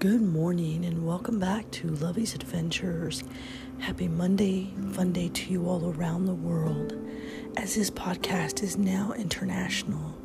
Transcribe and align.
Good 0.00 0.22
morning 0.22 0.84
and 0.84 1.04
welcome 1.04 1.40
back 1.40 1.68
to 1.72 1.88
Lovey's 1.88 2.32
Adventures. 2.32 3.24
Happy 3.80 4.06
Monday, 4.06 4.72
fun 4.92 5.12
day 5.12 5.28
to 5.30 5.50
you 5.50 5.68
all 5.68 5.92
around 5.92 6.26
the 6.26 6.36
world. 6.36 6.94
As 7.56 7.74
this 7.74 7.90
podcast 7.90 8.62
is 8.62 8.78
now 8.78 9.12
international 9.14 10.16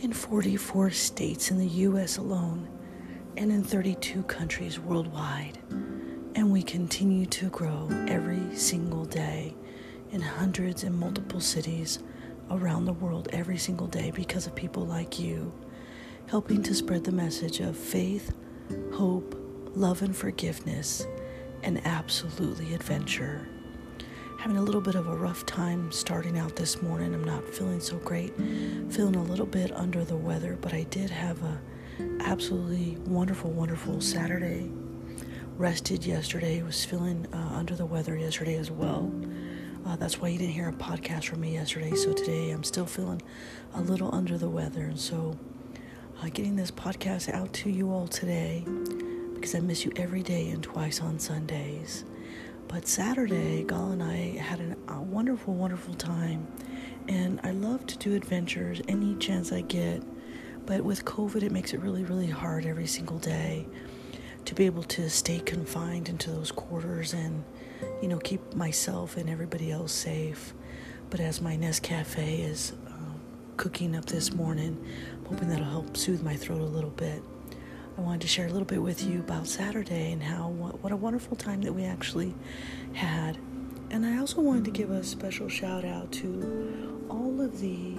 in 0.00 0.12
44 0.12 0.90
states 0.90 1.52
in 1.52 1.58
the 1.58 1.68
US 1.68 2.16
alone 2.16 2.68
and 3.36 3.52
in 3.52 3.62
32 3.62 4.24
countries 4.24 4.80
worldwide. 4.80 5.60
And 6.34 6.50
we 6.50 6.64
continue 6.64 7.26
to 7.26 7.50
grow 7.50 7.88
every 8.08 8.56
single 8.56 9.04
day 9.04 9.54
in 10.10 10.22
hundreds 10.22 10.82
and 10.82 10.98
multiple 10.98 11.40
cities 11.40 12.00
around 12.50 12.84
the 12.84 12.94
world 12.94 13.28
every 13.32 13.58
single 13.58 13.86
day 13.86 14.10
because 14.10 14.48
of 14.48 14.56
people 14.56 14.84
like 14.86 15.20
you 15.20 15.52
helping 16.26 16.64
to 16.64 16.74
spread 16.74 17.04
the 17.04 17.12
message 17.12 17.60
of 17.60 17.76
faith 17.76 18.32
hope, 18.92 19.34
love, 19.74 20.02
and 20.02 20.16
forgiveness, 20.16 21.06
and 21.62 21.80
absolutely 21.86 22.74
adventure. 22.74 23.48
Having 24.38 24.56
a 24.56 24.62
little 24.62 24.80
bit 24.80 24.94
of 24.94 25.06
a 25.06 25.14
rough 25.14 25.44
time 25.44 25.92
starting 25.92 26.38
out 26.38 26.56
this 26.56 26.80
morning. 26.80 27.12
I'm 27.14 27.24
not 27.24 27.46
feeling 27.46 27.80
so 27.80 27.98
great, 27.98 28.34
feeling 28.88 29.16
a 29.16 29.22
little 29.22 29.46
bit 29.46 29.70
under 29.72 30.04
the 30.04 30.16
weather, 30.16 30.56
but 30.60 30.72
I 30.72 30.84
did 30.84 31.10
have 31.10 31.42
a 31.42 31.60
absolutely 32.20 32.96
wonderful, 33.06 33.50
wonderful 33.50 34.00
Saturday. 34.00 34.70
Rested 35.56 36.06
yesterday, 36.06 36.62
was 36.62 36.84
feeling 36.84 37.26
uh, 37.34 37.36
under 37.52 37.74
the 37.74 37.84
weather 37.84 38.16
yesterday 38.16 38.56
as 38.56 38.70
well. 38.70 39.12
Uh, 39.84 39.96
that's 39.96 40.20
why 40.20 40.28
you 40.28 40.38
didn't 40.38 40.54
hear 40.54 40.68
a 40.68 40.72
podcast 40.72 41.24
from 41.24 41.40
me 41.40 41.54
yesterday. 41.54 41.94
So 41.94 42.12
today 42.12 42.50
I'm 42.50 42.64
still 42.64 42.86
feeling 42.86 43.20
a 43.74 43.80
little 43.80 44.14
under 44.14 44.38
the 44.38 44.48
weather. 44.48 44.84
And 44.84 44.98
so 44.98 45.38
uh, 46.22 46.28
getting 46.28 46.56
this 46.56 46.70
podcast 46.70 47.32
out 47.32 47.52
to 47.52 47.70
you 47.70 47.90
all 47.92 48.06
today 48.06 48.64
because 49.34 49.54
I 49.54 49.60
miss 49.60 49.84
you 49.84 49.92
every 49.96 50.22
day 50.22 50.50
and 50.50 50.62
twice 50.62 51.00
on 51.00 51.18
Sundays. 51.18 52.04
But 52.68 52.86
Saturday, 52.86 53.64
Gal 53.64 53.92
and 53.92 54.02
I 54.02 54.38
had 54.38 54.60
an, 54.60 54.76
a 54.88 55.00
wonderful, 55.00 55.54
wonderful 55.54 55.94
time. 55.94 56.46
And 57.08 57.40
I 57.42 57.52
love 57.52 57.86
to 57.86 57.98
do 57.98 58.14
adventures 58.14 58.80
any 58.86 59.16
chance 59.16 59.50
I 59.50 59.62
get. 59.62 60.02
But 60.66 60.82
with 60.82 61.04
COVID, 61.04 61.42
it 61.42 61.52
makes 61.52 61.72
it 61.72 61.80
really, 61.80 62.04
really 62.04 62.28
hard 62.28 62.66
every 62.66 62.86
single 62.86 63.18
day 63.18 63.66
to 64.44 64.54
be 64.54 64.66
able 64.66 64.84
to 64.84 65.08
stay 65.08 65.40
confined 65.40 66.08
into 66.08 66.30
those 66.30 66.52
quarters 66.52 67.12
and, 67.14 67.44
you 68.02 68.08
know, 68.08 68.18
keep 68.18 68.54
myself 68.54 69.16
and 69.16 69.28
everybody 69.28 69.70
else 69.72 69.92
safe. 69.92 70.54
But 71.08 71.20
as 71.20 71.40
my 71.40 71.56
Nescafe 71.56 72.48
is 72.48 72.72
cooking 73.60 73.94
up 73.94 74.06
this 74.06 74.32
morning, 74.32 74.82
I'm 75.18 75.24
hoping 75.26 75.50
that'll 75.50 75.66
help 75.66 75.94
soothe 75.94 76.22
my 76.22 76.34
throat 76.34 76.62
a 76.62 76.64
little 76.64 76.88
bit. 76.88 77.22
I 77.98 78.00
wanted 78.00 78.22
to 78.22 78.26
share 78.26 78.46
a 78.46 78.50
little 78.50 78.64
bit 78.64 78.80
with 78.80 79.04
you 79.04 79.20
about 79.20 79.46
Saturday 79.46 80.12
and 80.12 80.22
how 80.22 80.48
what, 80.48 80.82
what 80.82 80.92
a 80.92 80.96
wonderful 80.96 81.36
time 81.36 81.60
that 81.60 81.74
we 81.74 81.84
actually 81.84 82.34
had. 82.94 83.36
And 83.90 84.06
I 84.06 84.16
also 84.16 84.40
wanted 84.40 84.64
to 84.64 84.70
give 84.70 84.90
a 84.90 85.04
special 85.04 85.50
shout 85.50 85.84
out 85.84 86.10
to 86.12 87.04
all 87.10 87.38
of 87.38 87.60
the 87.60 87.96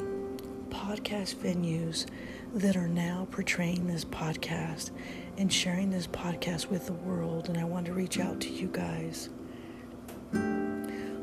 podcast 0.70 1.36
venues 1.36 2.08
that 2.56 2.76
are 2.76 2.88
now 2.88 3.28
portraying 3.30 3.86
this 3.86 4.04
podcast 4.04 4.90
and 5.38 5.54
sharing 5.54 5.92
this 5.92 6.08
podcast 6.08 6.72
with 6.72 6.88
the 6.88 6.94
world. 6.94 7.50
And 7.50 7.60
I 7.60 7.66
wanted 7.66 7.90
to 7.90 7.94
reach 7.94 8.20
out 8.20 8.42
to 8.42 8.50
you 8.50 8.68
guys. 8.68 9.30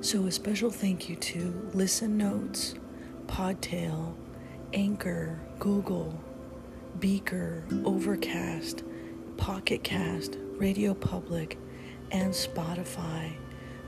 So, 0.00 0.27
a 0.27 0.31
special 0.31 0.70
thank 0.70 1.09
you 1.09 1.16
to 1.16 1.70
Listen 1.75 2.16
Notes, 2.16 2.77
Podtail, 3.27 4.14
Anchor, 4.73 5.41
Google, 5.59 6.19
Breaker, 6.97 7.65
Overcast, 7.85 8.85
Pocket 9.37 9.83
Cast, 9.83 10.37
Radio 10.57 10.95
Public, 10.95 11.59
and 12.11 12.33
Spotify. 12.33 13.33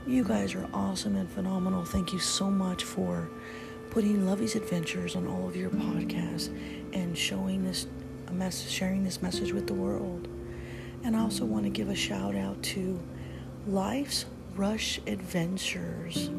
You 0.07 0.23
guys 0.23 0.55
are 0.55 0.67
awesome 0.73 1.15
and 1.15 1.29
phenomenal. 1.29 1.85
Thank 1.85 2.13
you 2.13 2.19
so 2.19 2.49
much 2.49 2.83
for 2.83 3.29
putting 3.91 4.25
Lovey's 4.25 4.55
Adventures 4.55 5.15
on 5.15 5.27
all 5.27 5.47
of 5.47 5.55
your 5.55 5.69
podcasts 5.69 6.47
and 6.93 7.15
showing 7.15 7.63
this 7.63 7.85
a 8.27 8.31
message, 8.31 8.71
sharing 8.71 9.03
this 9.03 9.21
message 9.21 9.51
with 9.51 9.67
the 9.67 9.73
world. 9.73 10.27
And 11.03 11.15
I 11.15 11.19
also 11.19 11.45
want 11.45 11.65
to 11.65 11.69
give 11.69 11.89
a 11.89 11.95
shout 11.95 12.35
out 12.35 12.61
to 12.63 12.99
Life's 13.67 14.25
Rush 14.55 14.99
Adventures. 15.05 16.29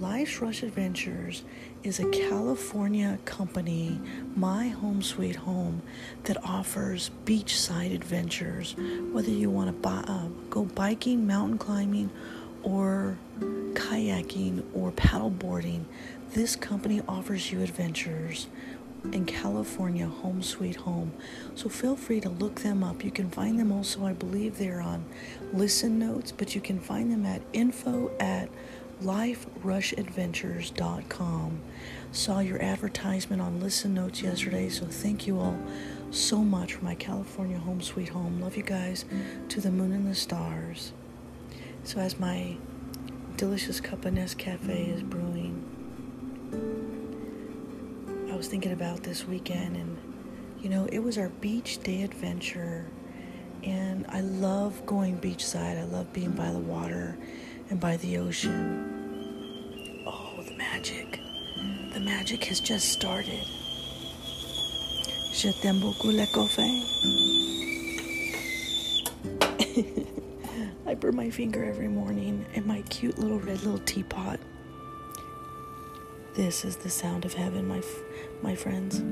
Life's 0.00 0.40
Rush 0.40 0.62
Adventures 0.62 1.42
is 1.82 1.98
a 1.98 2.08
California 2.10 3.18
company, 3.24 4.00
My 4.36 4.68
Home 4.68 5.02
Sweet 5.02 5.34
Home, 5.34 5.82
that 6.24 6.36
offers 6.44 7.10
beachside 7.24 7.92
adventures. 7.92 8.76
Whether 9.12 9.30
you 9.30 9.50
want 9.50 9.68
to 9.68 9.72
buy, 9.72 10.04
uh, 10.06 10.28
go 10.50 10.66
biking, 10.66 11.26
mountain 11.26 11.58
climbing, 11.58 12.10
or 12.62 13.18
kayaking 13.72 14.62
or 14.72 14.92
paddleboarding, 14.92 15.84
this 16.32 16.54
company 16.54 17.02
offers 17.08 17.50
you 17.50 17.62
adventures 17.62 18.46
in 19.12 19.24
California, 19.26 20.06
Home 20.06 20.42
Sweet 20.42 20.76
Home. 20.76 21.12
So 21.56 21.68
feel 21.68 21.96
free 21.96 22.20
to 22.20 22.28
look 22.28 22.60
them 22.60 22.84
up. 22.84 23.04
You 23.04 23.10
can 23.10 23.30
find 23.30 23.58
them 23.58 23.72
also, 23.72 24.06
I 24.06 24.12
believe 24.12 24.58
they're 24.58 24.80
on 24.80 25.04
Listen 25.52 25.98
Notes, 25.98 26.30
but 26.30 26.54
you 26.54 26.60
can 26.60 26.78
find 26.78 27.10
them 27.10 27.26
at 27.26 27.42
info 27.52 28.12
at 28.20 28.48
liferushadventures.com. 29.02 31.60
Saw 32.10 32.40
your 32.40 32.62
advertisement 32.62 33.42
on 33.42 33.60
Listen 33.60 33.94
Notes 33.94 34.22
yesterday, 34.22 34.68
so 34.68 34.86
thank 34.86 35.26
you 35.26 35.38
all 35.38 35.58
so 36.10 36.38
much 36.38 36.74
for 36.74 36.84
my 36.84 36.94
California 36.94 37.58
home 37.58 37.80
sweet 37.80 38.08
home. 38.08 38.40
Love 38.40 38.56
you 38.56 38.62
guys 38.62 39.04
to 39.48 39.60
the 39.60 39.70
moon 39.70 39.92
and 39.92 40.06
the 40.06 40.14
stars. 40.14 40.92
So, 41.84 42.00
as 42.00 42.18
my 42.18 42.56
delicious 43.36 43.80
cup 43.80 44.04
of 44.04 44.14
Nescafe 44.14 44.94
is 44.94 45.02
brewing, 45.02 45.64
I 48.30 48.36
was 48.36 48.48
thinking 48.48 48.72
about 48.72 49.02
this 49.02 49.26
weekend, 49.26 49.76
and 49.76 49.98
you 50.60 50.70
know, 50.70 50.86
it 50.86 50.98
was 50.98 51.18
our 51.18 51.28
beach 51.28 51.82
day 51.82 52.02
adventure. 52.02 52.86
And 53.64 54.06
I 54.08 54.20
love 54.20 54.86
going 54.86 55.18
beachside, 55.18 55.78
I 55.78 55.84
love 55.84 56.12
being 56.12 56.30
by 56.30 56.52
the 56.52 56.58
water 56.58 57.18
and 57.70 57.80
by 57.80 57.96
the 57.98 58.18
ocean. 58.18 60.02
Oh, 60.06 60.42
the 60.46 60.54
magic. 60.56 61.20
The 61.92 62.00
magic 62.00 62.44
has 62.44 62.60
just 62.60 62.90
started. 62.90 63.44
Je 65.32 65.52
t'aime 65.52 65.80
beaucoup. 65.80 66.12
I 70.86 70.94
burn 70.94 71.16
my 71.16 71.30
finger 71.30 71.64
every 71.64 71.88
morning 71.88 72.44
in 72.54 72.66
my 72.66 72.82
cute 72.82 73.18
little 73.18 73.38
red 73.38 73.62
little 73.62 73.78
teapot. 73.80 74.40
This 76.34 76.64
is 76.64 76.76
the 76.76 76.90
sound 76.90 77.24
of 77.24 77.34
heaven, 77.34 77.66
my 77.68 77.78
f- 77.78 78.02
my 78.42 78.54
friends. 78.54 79.02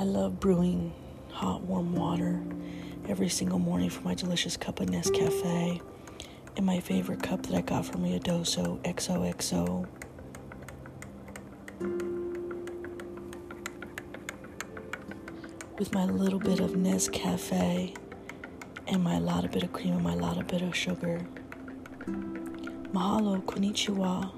I 0.00 0.04
love 0.04 0.38
brewing 0.38 0.92
hot, 1.32 1.62
warm 1.62 1.92
water 1.92 2.40
every 3.08 3.28
single 3.28 3.58
morning 3.58 3.90
for 3.90 4.00
my 4.02 4.14
delicious 4.14 4.56
cup 4.56 4.78
of 4.78 4.86
Nescafe. 4.86 5.80
And 6.56 6.64
my 6.64 6.78
favorite 6.78 7.20
cup 7.20 7.42
that 7.46 7.56
I 7.56 7.62
got 7.62 7.84
from 7.84 8.04
Riadoso 8.04 8.80
XOXO. 8.84 9.88
With 15.80 15.92
my 15.92 16.04
little 16.04 16.38
bit 16.38 16.60
of 16.60 16.74
Nescafe 16.74 17.96
and 18.86 19.02
my 19.02 19.18
lot 19.18 19.50
bit 19.50 19.64
of 19.64 19.72
cream 19.72 19.94
and 19.94 20.04
my 20.04 20.14
lot 20.14 20.46
bit 20.46 20.62
of 20.62 20.76
sugar. 20.76 21.26
Mahalo, 22.92 23.42
konnichiwa, 23.42 24.30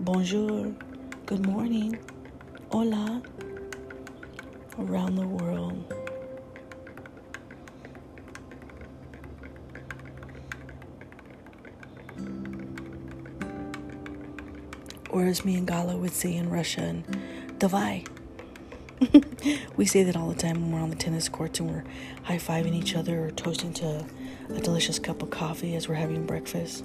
bonjour, 0.00 0.74
good 1.24 1.46
morning, 1.46 1.98
hola 2.70 3.22
around 4.78 5.16
the 5.16 5.26
world. 5.26 5.92
Or 15.10 15.24
as 15.26 15.44
me 15.44 15.56
and 15.56 15.66
Gala 15.66 15.96
would 15.96 16.12
say 16.12 16.34
in 16.34 16.48
Russian, 16.48 17.04
Davai. 17.58 18.06
we 19.76 19.84
say 19.84 20.02
that 20.04 20.16
all 20.16 20.28
the 20.28 20.34
time 20.34 20.62
when 20.62 20.72
we're 20.72 20.80
on 20.80 20.90
the 20.90 20.96
tennis 20.96 21.28
courts 21.28 21.60
and 21.60 21.70
we're 21.70 21.84
high 22.22 22.38
fiving 22.38 22.74
each 22.74 22.94
other 22.94 23.26
or 23.26 23.30
toasting 23.30 23.72
to 23.74 24.06
a 24.48 24.60
delicious 24.60 24.98
cup 24.98 25.22
of 25.22 25.30
coffee 25.30 25.74
as 25.74 25.88
we're 25.88 25.96
having 25.96 26.24
breakfast. 26.24 26.84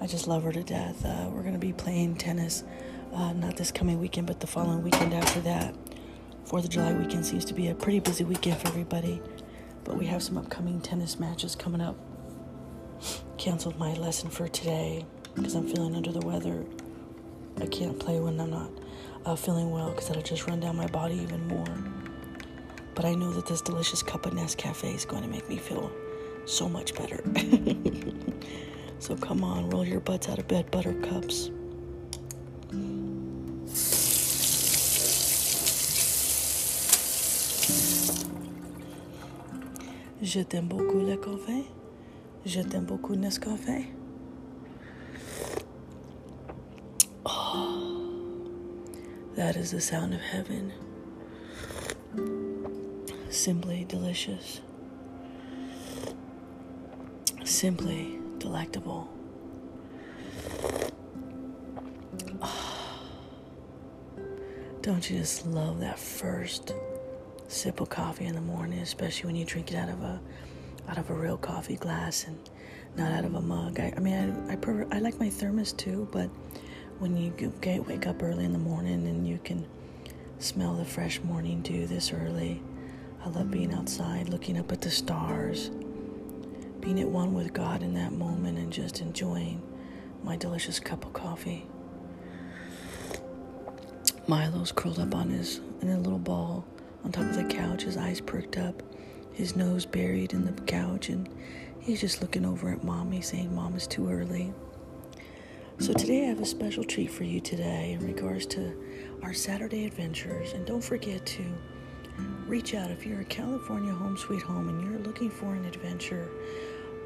I 0.00 0.06
just 0.06 0.28
love 0.28 0.44
her 0.44 0.52
to 0.52 0.62
death. 0.62 1.04
Uh, 1.04 1.28
we're 1.30 1.42
going 1.42 1.54
to 1.54 1.58
be 1.58 1.72
playing 1.72 2.16
tennis 2.16 2.62
uh, 3.12 3.32
not 3.32 3.56
this 3.56 3.70
coming 3.70 4.00
weekend, 4.00 4.26
but 4.26 4.40
the 4.40 4.46
following 4.46 4.82
weekend 4.82 5.14
after 5.14 5.40
that. 5.40 5.74
Fourth 6.44 6.64
of 6.64 6.70
July 6.70 6.92
weekend 6.94 7.26
seems 7.26 7.44
to 7.46 7.54
be 7.54 7.68
a 7.68 7.74
pretty 7.74 8.00
busy 8.00 8.24
weekend 8.24 8.58
for 8.58 8.68
everybody, 8.68 9.20
but 9.84 9.96
we 9.96 10.06
have 10.06 10.22
some 10.22 10.38
upcoming 10.38 10.80
tennis 10.80 11.18
matches 11.18 11.54
coming 11.54 11.80
up. 11.80 11.96
Canceled 13.36 13.78
my 13.78 13.92
lesson 13.94 14.30
for 14.30 14.48
today. 14.48 15.04
because 15.34 15.54
I'm 15.54 15.66
feeling 15.68 15.94
under 15.94 16.12
the 16.12 16.24
weather. 16.26 16.64
I 17.60 17.66
can't 17.66 17.98
play 17.98 18.18
when 18.20 18.40
I'm 18.40 18.50
not 18.50 18.70
uh, 19.24 19.36
feeling 19.36 19.70
well 19.70 19.90
because 19.90 20.08
that'll 20.08 20.22
just 20.22 20.46
run 20.46 20.60
down 20.60 20.76
my 20.76 20.86
body 20.86 21.16
even 21.16 21.46
more. 21.48 21.66
But 22.94 23.04
I 23.04 23.14
know 23.14 23.32
that 23.32 23.46
this 23.46 23.60
delicious 23.60 24.02
cup 24.02 24.26
of 24.26 24.32
Nescafe 24.32 24.94
is 24.94 25.04
going 25.04 25.22
to 25.22 25.28
make 25.28 25.48
me 25.48 25.56
feel 25.56 25.90
so 26.46 26.68
much 26.68 26.94
better. 26.94 27.22
so 28.98 29.16
come 29.16 29.44
on, 29.44 29.70
roll 29.70 29.84
your 29.84 30.00
butts 30.00 30.28
out 30.28 30.38
of 30.38 30.48
bed, 30.48 30.70
buttercups. 30.70 31.50
Je 40.20 40.40
t'aime 40.40 40.68
beaucoup 40.68 40.98
le 40.98 41.16
café. 41.16 41.64
Je 42.44 42.60
t'aime 42.60 42.84
beaucoup 42.84 43.14
Nescafé. 43.14 43.86
Oh, 47.24 48.44
that 49.36 49.56
is 49.56 49.70
the 49.70 49.80
sound 49.80 50.12
of 50.12 50.20
heaven. 50.20 50.72
Simply 53.30 53.86
delicious. 53.86 54.60
Simply 57.44 58.18
delectable. 58.38 59.08
Don't 64.88 65.10
you 65.10 65.18
just 65.18 65.46
love 65.46 65.80
that 65.80 65.98
first 65.98 66.72
sip 67.46 67.82
of 67.82 67.90
coffee 67.90 68.24
in 68.24 68.34
the 68.34 68.40
morning, 68.40 68.78
especially 68.78 69.26
when 69.26 69.36
you 69.36 69.44
drink 69.44 69.70
it 69.70 69.76
out 69.76 69.90
of 69.90 70.00
a 70.00 70.18
out 70.88 70.96
of 70.96 71.10
a 71.10 71.12
real 71.12 71.36
coffee 71.36 71.76
glass 71.76 72.24
and 72.26 72.38
not 72.96 73.12
out 73.12 73.26
of 73.26 73.34
a 73.34 73.40
mug. 73.42 73.78
I, 73.78 73.92
I 73.94 74.00
mean, 74.00 74.46
I 74.48 74.54
I, 74.54 74.56
prefer, 74.56 74.88
I 74.90 75.00
like 75.00 75.20
my 75.20 75.28
thermos 75.28 75.74
too, 75.74 76.08
but 76.10 76.30
when 77.00 77.18
you 77.18 77.34
get, 77.60 77.86
wake 77.86 78.06
up 78.06 78.22
early 78.22 78.46
in 78.46 78.54
the 78.54 78.58
morning 78.58 79.06
and 79.06 79.28
you 79.28 79.38
can 79.44 79.66
smell 80.38 80.74
the 80.74 80.86
fresh 80.86 81.20
morning 81.20 81.60
dew 81.60 81.86
this 81.86 82.10
early, 82.10 82.62
I 83.22 83.28
love 83.28 83.50
being 83.50 83.74
outside, 83.74 84.30
looking 84.30 84.58
up 84.58 84.72
at 84.72 84.80
the 84.80 84.90
stars, 84.90 85.68
being 86.80 86.98
at 86.98 87.08
one 87.08 87.34
with 87.34 87.52
God 87.52 87.82
in 87.82 87.92
that 87.92 88.12
moment, 88.12 88.56
and 88.56 88.72
just 88.72 89.02
enjoying 89.02 89.60
my 90.24 90.36
delicious 90.36 90.80
cup 90.80 91.04
of 91.04 91.12
coffee. 91.12 91.66
Milo's 94.28 94.72
curled 94.72 94.98
up 94.98 95.14
on 95.14 95.30
his 95.30 95.62
in 95.80 95.88
a 95.88 95.98
little 95.98 96.18
ball 96.18 96.66
on 97.02 97.10
top 97.10 97.24
of 97.24 97.34
the 97.34 97.44
couch, 97.44 97.82
his 97.82 97.96
eyes 97.96 98.20
perked 98.20 98.58
up, 98.58 98.82
his 99.32 99.56
nose 99.56 99.86
buried 99.86 100.34
in 100.34 100.44
the 100.44 100.52
couch, 100.62 101.08
and 101.08 101.26
he's 101.80 102.02
just 102.02 102.20
looking 102.20 102.44
over 102.44 102.70
at 102.70 102.84
mommy, 102.84 103.22
saying, 103.22 103.54
Mom 103.54 103.74
is 103.74 103.86
too 103.86 104.10
early. 104.10 104.52
So, 105.78 105.94
today 105.94 106.24
I 106.24 106.26
have 106.26 106.40
a 106.40 106.44
special 106.44 106.84
treat 106.84 107.10
for 107.10 107.24
you 107.24 107.40
today 107.40 107.96
in 107.98 108.06
regards 108.06 108.44
to 108.46 108.76
our 109.22 109.32
Saturday 109.32 109.86
adventures. 109.86 110.52
And 110.52 110.66
don't 110.66 110.84
forget 110.84 111.24
to 111.24 111.44
reach 112.46 112.74
out 112.74 112.90
if 112.90 113.06
you're 113.06 113.20
a 113.20 113.24
California 113.24 113.92
home 113.94 114.18
sweet 114.18 114.42
home 114.42 114.68
and 114.68 114.82
you're 114.82 115.00
looking 115.00 115.30
for 115.30 115.54
an 115.54 115.64
adventure. 115.64 116.28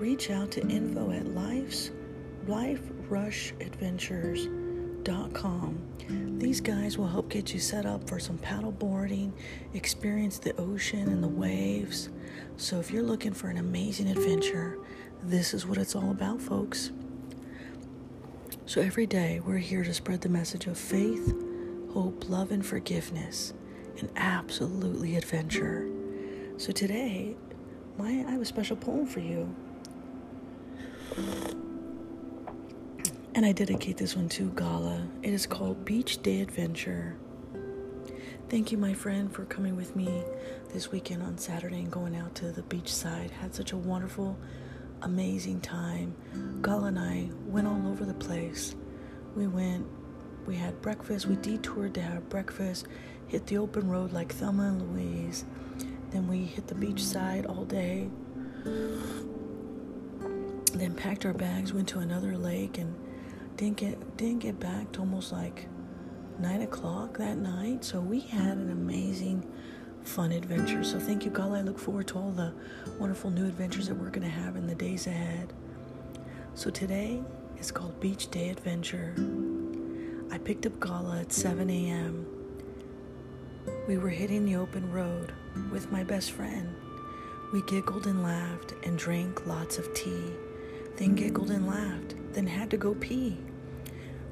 Reach 0.00 0.30
out 0.30 0.50
to 0.52 0.66
info 0.66 1.12
at 1.12 1.26
life's 1.26 1.92
liferushadventures.com 5.02 5.92
these 6.38 6.60
guys 6.60 6.98
will 6.98 7.06
help 7.06 7.28
get 7.28 7.54
you 7.54 7.60
set 7.60 7.86
up 7.86 8.08
for 8.08 8.18
some 8.18 8.36
paddle 8.38 8.72
boarding, 8.72 9.32
experience 9.74 10.38
the 10.38 10.54
ocean 10.60 11.08
and 11.08 11.22
the 11.22 11.28
waves. 11.28 12.08
So, 12.56 12.80
if 12.80 12.90
you're 12.90 13.02
looking 13.02 13.32
for 13.32 13.48
an 13.48 13.58
amazing 13.58 14.08
adventure, 14.08 14.78
this 15.22 15.54
is 15.54 15.66
what 15.66 15.78
it's 15.78 15.94
all 15.94 16.10
about, 16.10 16.40
folks. 16.40 16.90
So, 18.66 18.80
every 18.80 19.06
day 19.06 19.40
we're 19.40 19.58
here 19.58 19.84
to 19.84 19.94
spread 19.94 20.20
the 20.20 20.28
message 20.28 20.66
of 20.66 20.76
faith, 20.76 21.32
hope, 21.92 22.28
love, 22.28 22.50
and 22.50 22.66
forgiveness, 22.66 23.54
and 23.98 24.10
absolutely 24.16 25.16
adventure. 25.16 25.88
So, 26.56 26.72
today, 26.72 27.36
my, 27.98 28.24
I 28.26 28.32
have 28.32 28.42
a 28.42 28.46
special 28.46 28.76
poem 28.76 29.06
for 29.06 29.20
you. 29.20 29.54
And 33.34 33.46
I 33.46 33.52
dedicate 33.52 33.96
this 33.96 34.14
one 34.14 34.28
to 34.30 34.50
Gala. 34.50 35.08
It 35.22 35.32
is 35.32 35.46
called 35.46 35.86
Beach 35.86 36.22
Day 36.22 36.42
Adventure. 36.42 37.16
Thank 38.50 38.70
you, 38.70 38.76
my 38.76 38.92
friend, 38.92 39.32
for 39.32 39.46
coming 39.46 39.74
with 39.74 39.96
me 39.96 40.22
this 40.74 40.92
weekend 40.92 41.22
on 41.22 41.38
Saturday 41.38 41.78
and 41.78 41.90
going 41.90 42.14
out 42.14 42.34
to 42.36 42.52
the 42.52 42.62
beach 42.64 42.92
side. 42.92 43.30
Had 43.30 43.54
such 43.54 43.72
a 43.72 43.76
wonderful, 43.78 44.36
amazing 45.00 45.62
time. 45.62 46.14
Gala 46.60 46.88
and 46.88 46.98
I 46.98 47.30
went 47.46 47.66
all 47.66 47.88
over 47.88 48.04
the 48.04 48.12
place. 48.12 48.74
We 49.34 49.46
went, 49.46 49.86
we 50.46 50.56
had 50.56 50.82
breakfast, 50.82 51.24
we 51.24 51.36
detoured 51.36 51.94
to 51.94 52.02
have 52.02 52.28
breakfast, 52.28 52.86
hit 53.28 53.46
the 53.46 53.56
open 53.56 53.88
road 53.88 54.12
like 54.12 54.34
Thelma 54.34 54.64
and 54.64 54.92
Louise. 54.92 55.46
Then 56.10 56.28
we 56.28 56.44
hit 56.44 56.66
the 56.66 56.74
beach 56.74 57.02
side 57.02 57.46
all 57.46 57.64
day. 57.64 58.10
Then 60.74 60.94
packed 60.94 61.24
our 61.24 61.32
bags, 61.32 61.72
went 61.72 61.88
to 61.88 62.00
another 62.00 62.36
lake, 62.36 62.76
and 62.76 62.94
didn't 63.62 63.76
get 63.76 64.16
didn't 64.16 64.40
get 64.40 64.58
back 64.58 64.90
to 64.90 64.98
almost 64.98 65.30
like 65.30 65.68
nine 66.40 66.62
o'clock 66.62 67.16
that 67.18 67.36
night. 67.36 67.84
So 67.84 68.00
we 68.00 68.18
had 68.18 68.56
an 68.56 68.72
amazing, 68.72 69.46
fun 70.02 70.32
adventure. 70.32 70.82
So 70.82 70.98
thank 70.98 71.24
you, 71.24 71.30
God. 71.30 71.52
I 71.52 71.62
look 71.62 71.78
forward 71.78 72.08
to 72.08 72.18
all 72.18 72.32
the 72.32 72.52
wonderful 72.98 73.30
new 73.30 73.46
adventures 73.46 73.86
that 73.86 73.94
we're 73.94 74.10
gonna 74.10 74.28
have 74.28 74.56
in 74.56 74.66
the 74.66 74.74
days 74.74 75.06
ahead. 75.06 75.52
So 76.54 76.70
today 76.70 77.22
is 77.60 77.70
called 77.70 78.00
Beach 78.00 78.32
Day 78.32 78.48
Adventure. 78.48 79.14
I 80.32 80.38
picked 80.38 80.66
up 80.66 80.80
Gala 80.80 81.20
at 81.20 81.32
7 81.32 81.70
a.m. 81.70 82.26
We 83.86 83.96
were 83.96 84.08
hitting 84.08 84.44
the 84.44 84.56
open 84.56 84.90
road 84.90 85.32
with 85.70 85.92
my 85.92 86.02
best 86.02 86.32
friend. 86.32 86.74
We 87.52 87.62
giggled 87.62 88.08
and 88.08 88.24
laughed 88.24 88.74
and 88.82 88.98
drank 88.98 89.46
lots 89.46 89.78
of 89.78 89.94
tea, 89.94 90.32
then 90.96 91.14
giggled 91.14 91.52
and 91.52 91.68
laughed, 91.68 92.16
then 92.32 92.48
had 92.48 92.68
to 92.70 92.76
go 92.76 92.94
pee. 92.94 93.38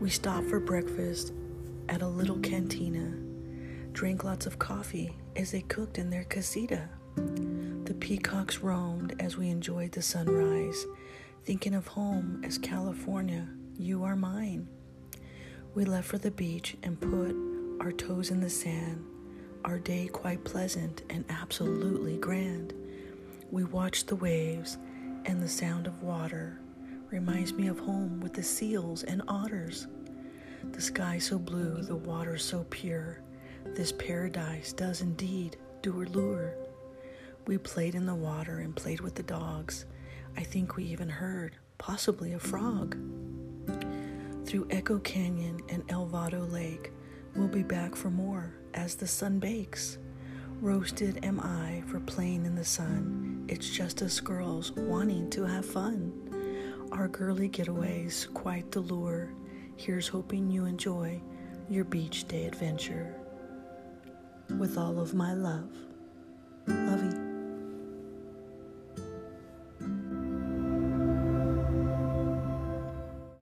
We 0.00 0.08
stopped 0.08 0.48
for 0.48 0.58
breakfast 0.60 1.34
at 1.90 2.00
a 2.00 2.08
little 2.08 2.38
cantina, 2.38 3.12
drank 3.92 4.24
lots 4.24 4.46
of 4.46 4.58
coffee 4.58 5.14
as 5.36 5.50
they 5.50 5.60
cooked 5.60 5.98
in 5.98 6.08
their 6.08 6.24
casita. 6.24 6.88
The 7.16 7.94
peacocks 8.00 8.60
roamed 8.60 9.14
as 9.20 9.36
we 9.36 9.50
enjoyed 9.50 9.92
the 9.92 10.00
sunrise, 10.00 10.86
thinking 11.44 11.74
of 11.74 11.86
home 11.86 12.40
as 12.42 12.56
California, 12.56 13.46
you 13.76 14.02
are 14.02 14.16
mine. 14.16 14.68
We 15.74 15.84
left 15.84 16.08
for 16.08 16.16
the 16.16 16.30
beach 16.30 16.78
and 16.82 16.98
put 16.98 17.36
our 17.84 17.92
toes 17.92 18.30
in 18.30 18.40
the 18.40 18.48
sand, 18.48 19.04
our 19.66 19.78
day 19.78 20.06
quite 20.06 20.44
pleasant 20.44 21.02
and 21.10 21.26
absolutely 21.28 22.16
grand. 22.16 22.72
We 23.50 23.64
watched 23.64 24.06
the 24.06 24.16
waves 24.16 24.78
and 25.26 25.42
the 25.42 25.48
sound 25.48 25.86
of 25.86 26.02
water 26.02 26.58
reminds 27.10 27.52
me 27.52 27.66
of 27.66 27.78
home 27.78 28.20
with 28.20 28.32
the 28.34 28.42
seals 28.42 29.02
and 29.02 29.22
otters. 29.26 29.88
The 30.64 30.80
sky 30.80 31.18
so 31.18 31.38
blue, 31.38 31.82
the 31.82 31.96
water 31.96 32.38
so 32.38 32.64
pure. 32.70 33.20
This 33.64 33.92
paradise 33.92 34.72
does 34.72 35.00
indeed 35.00 35.56
do 35.82 36.04
lure. 36.04 36.54
We 37.46 37.58
played 37.58 37.94
in 37.94 38.06
the 38.06 38.14
water 38.14 38.58
and 38.58 38.76
played 38.76 39.00
with 39.00 39.14
the 39.14 39.22
dogs. 39.22 39.86
I 40.36 40.42
think 40.42 40.76
we 40.76 40.84
even 40.84 41.08
heard, 41.08 41.56
possibly, 41.78 42.32
a 42.34 42.38
frog. 42.38 42.96
Through 44.44 44.68
Echo 44.70 44.98
Canyon 44.98 45.60
and 45.68 45.82
El 45.88 46.06
Vado 46.06 46.44
Lake, 46.46 46.92
we'll 47.34 47.48
be 47.48 47.62
back 47.62 47.94
for 47.94 48.10
more 48.10 48.54
as 48.74 48.94
the 48.94 49.06
sun 49.06 49.38
bakes. 49.38 49.98
Roasted 50.60 51.24
am 51.24 51.40
I 51.40 51.82
for 51.86 52.00
playing 52.00 52.44
in 52.44 52.54
the 52.54 52.64
sun. 52.64 53.46
It's 53.48 53.70
just 53.70 54.02
us 54.02 54.20
girls 54.20 54.72
wanting 54.72 55.30
to 55.30 55.44
have 55.44 55.64
fun. 55.64 56.12
Our 56.92 57.08
girly 57.08 57.48
getaways 57.48 58.32
quite 58.34 58.70
the 58.70 58.80
lure. 58.80 59.32
Here's 59.80 60.08
hoping 60.08 60.50
you 60.50 60.66
enjoy 60.66 61.22
your 61.70 61.84
beach 61.84 62.28
day 62.28 62.44
adventure. 62.44 63.14
With 64.58 64.76
all 64.76 64.98
of 64.98 65.14
my 65.14 65.32
love. 65.32 65.70
Lovey. 66.66 67.29